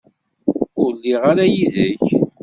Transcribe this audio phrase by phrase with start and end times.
[0.81, 2.03] Ur lliɣ ara yid-k.